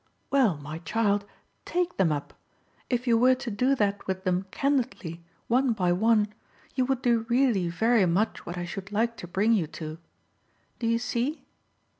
[0.31, 1.25] "Well, my child,
[1.65, 2.33] TAKE them up;
[2.89, 6.33] if you were to do that with them candidly, one by one,
[6.73, 9.99] you would do really very much what I should like to bring you to.
[10.79, 11.43] Do you see?"